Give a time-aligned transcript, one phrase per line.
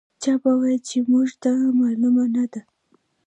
[0.21, 2.61] چا به ویل چې موږ ته معلومه نه ده.